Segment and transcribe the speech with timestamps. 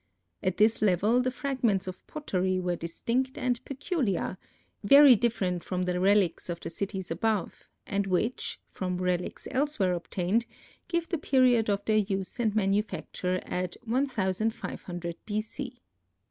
[0.41, 4.39] At this level the fragments of pottery were distinct and peculiar,
[4.83, 10.47] very different from the relics of the cities above and which, from relics elsewhere obtained,
[10.87, 15.39] give the period of their use and manufacture at 1500 B.
[15.39, 15.79] C.